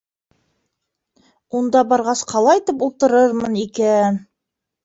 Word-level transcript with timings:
Унда 1.59 1.83
барғас, 1.91 2.25
ҡалайтып 2.33 2.83
ултырырмын 2.89 3.63
икән. 3.69 4.19